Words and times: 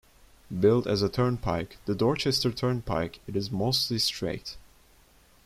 Built 0.59 0.87
as 0.87 1.03
a 1.03 1.09
turnpike, 1.09 1.77
the 1.85 1.93
Dorchester 1.93 2.51
Turnpike, 2.51 3.19
it 3.27 3.35
is 3.35 3.51
mostly 3.51 3.99
straight. 3.99 4.57